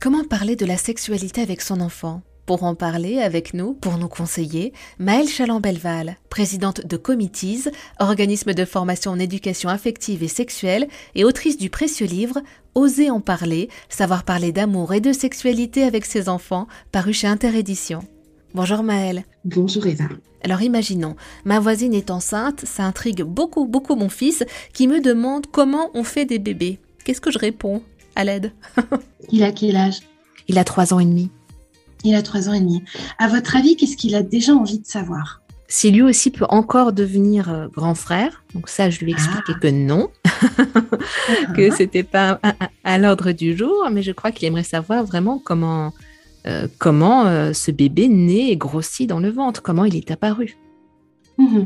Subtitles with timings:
[0.00, 2.22] Comment parler de la sexualité avec son enfant?
[2.46, 7.64] Pour en parler avec nous, pour nous conseiller, Maëlle Chaland-Belval, présidente de Comities,
[7.98, 12.40] organisme de formation en éducation affective et sexuelle et autrice du précieux livre
[12.76, 17.98] Oser en parler, savoir parler d'amour et de sexualité avec ses enfants, paru chez Interédition.
[18.54, 19.24] Bonjour Maëlle.
[19.44, 20.04] Bonjour Eva.
[20.44, 25.48] Alors imaginons, ma voisine est enceinte, ça intrigue beaucoup beaucoup mon fils qui me demande
[25.48, 26.78] comment on fait des bébés.
[27.02, 27.82] Qu'est-ce que je réponds?
[28.18, 28.52] À l'aide.
[29.32, 30.00] il a quel âge?
[30.48, 31.30] Il a trois ans et demi.
[32.04, 32.82] Il a trois ans et demi.
[33.18, 35.40] À votre avis, qu'est-ce qu'il a déjà envie de savoir?
[35.68, 39.60] Si lui aussi peut encore devenir euh, grand frère, donc ça, je lui expliquais ah.
[39.60, 40.08] que non,
[41.56, 42.40] que c'était pas
[42.84, 45.92] à, l'ordre du jour, mais je crois qu'il aimerait savoir vraiment comment,
[46.46, 50.56] euh, comment euh, ce bébé naît et grossit dans le ventre, comment il est apparu.
[51.36, 51.64] Mmh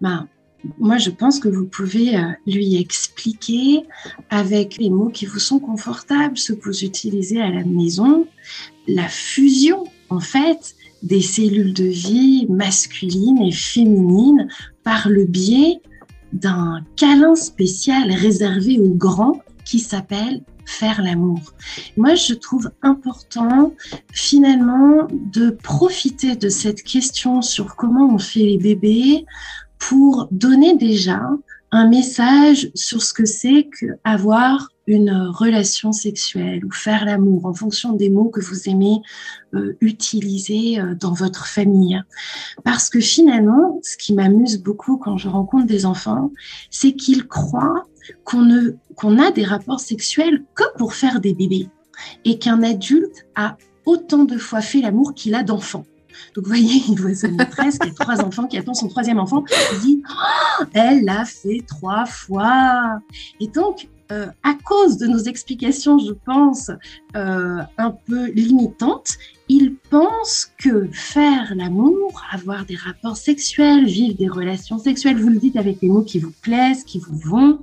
[0.00, 0.28] ben,
[0.78, 3.84] moi, je pense que vous pouvez euh, lui expliquer
[4.30, 8.26] avec les mots qui vous sont confortables, ce que vous utilisez à la maison,
[8.88, 14.48] la fusion, en fait, des cellules de vie masculines et féminines
[14.82, 15.80] par le biais
[16.32, 21.40] d'un câlin spécial réservé aux grands qui s'appelle faire l'amour.
[21.96, 23.74] Moi, je trouve important
[24.12, 29.24] finalement de profiter de cette question sur comment on fait les bébés
[29.78, 31.20] pour donner déjà
[31.70, 37.92] un message sur ce que c'est qu'avoir une relation sexuelle ou faire l'amour en fonction
[37.92, 39.02] des mots que vous aimez
[39.54, 42.00] euh, utiliser euh, dans votre famille.
[42.64, 46.32] Parce que finalement, ce qui m'amuse beaucoup quand je rencontre des enfants,
[46.70, 47.84] c'est qu'ils croient
[48.24, 51.68] qu'on a des rapports sexuels que pour faire des bébés
[52.24, 55.84] et qu'un adulte a autant de fois fait l'amour qu'il a d'enfants.
[56.34, 59.18] Donc, vous voyez, il voit sa maîtresse qui a trois enfants, qui attend son troisième
[59.18, 59.44] enfant.
[59.72, 63.00] Il dit oh, Elle l'a fait trois fois.
[63.40, 66.70] Et donc, euh, à cause de nos explications, je pense,
[67.14, 69.18] euh, un peu limitantes,
[69.50, 75.38] il pense que faire l'amour, avoir des rapports sexuels, vivre des relations sexuelles, vous le
[75.38, 77.58] dites avec des mots qui vous plaisent, qui vous vont,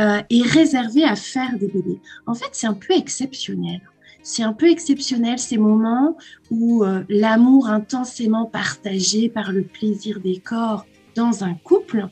[0.00, 2.00] euh, est réservé à faire des bébés.
[2.26, 3.80] En fait, c'est un peu exceptionnel.
[4.30, 6.18] C'est un peu exceptionnel ces moments
[6.50, 10.84] où euh, l'amour intensément partagé par le plaisir des corps
[11.14, 12.10] dans un couple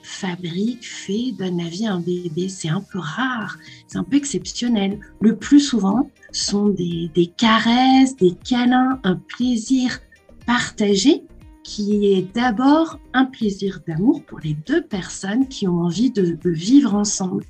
[0.00, 2.48] fabrique, fait, donne la vie à un bébé.
[2.48, 3.58] C'est un peu rare,
[3.88, 5.00] c'est un peu exceptionnel.
[5.20, 9.98] Le plus souvent, sont des, caresses, des câlins, un plaisir
[10.46, 11.24] partagé
[11.64, 16.94] qui est d'abord un plaisir d'amour pour les deux personnes qui ont envie de vivre
[16.94, 17.44] ensemble.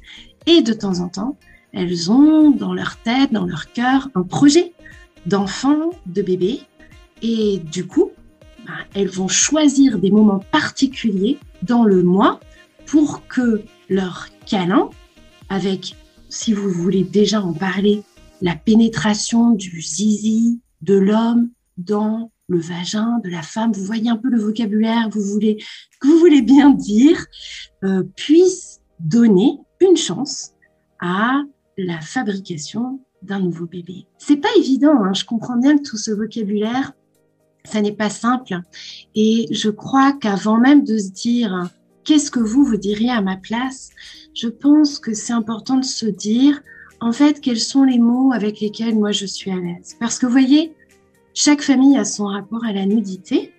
[0.46, 1.36] Et de temps en temps,
[1.72, 4.72] elles ont dans leur tête, dans leur cœur, un projet
[5.26, 6.60] d'enfant, de bébé.
[7.22, 8.10] Et du coup,
[8.66, 12.40] bah, elles vont choisir des moments particuliers dans le mois
[12.86, 14.90] pour que leur câlin,
[15.48, 15.96] avec,
[16.28, 18.02] si vous voulez déjà en parler,
[18.42, 24.16] la pénétration du zizi de l'homme dans le vagin de la femme, vous voyez un
[24.16, 25.62] peu le vocabulaire vous voulez,
[26.00, 27.24] que vous voulez bien dire,
[27.84, 30.52] euh, puisse donner une chance
[31.00, 31.42] à
[31.76, 34.06] la fabrication d'un nouveau bébé.
[34.18, 35.12] C'est pas évident, hein.
[35.12, 36.92] je comprends bien que tout ce vocabulaire,
[37.64, 38.60] ça n'est pas simple.
[39.14, 41.70] Et je crois qu'avant même de se dire
[42.04, 43.90] qu'est-ce que vous vous diriez à ma place,
[44.34, 46.60] je pense que c'est important de se dire
[47.00, 49.96] en fait quels sont les mots avec lesquels moi je suis à l'aise.
[50.00, 50.74] Parce que vous voyez,
[51.34, 53.52] chaque famille a son rapport à la nudité,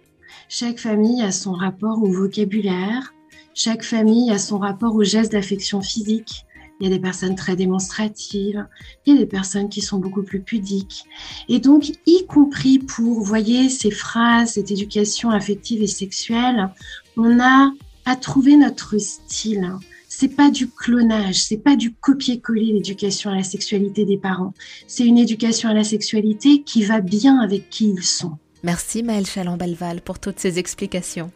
[0.50, 3.14] chaque famille a son rapport au vocabulaire,
[3.54, 6.46] chaque famille a son rapport aux gestes d'affection physique.
[6.82, 8.66] Il y a des personnes très démonstratives,
[9.06, 11.06] il y a des personnes qui sont beaucoup plus pudiques.
[11.48, 16.70] Et donc, y compris pour, vous voyez, ces phrases, cette éducation affective et sexuelle,
[17.18, 17.72] on a
[18.06, 19.72] à trouver notre style.
[20.10, 24.56] C'est pas du clonage, c'est pas du copier-coller l'éducation à la sexualité des parents.
[24.88, 28.38] C'est une éducation à la sexualité qui va bien avec qui ils sont.
[28.64, 31.32] Merci Maëlle Chaland-Belval pour toutes ces explications.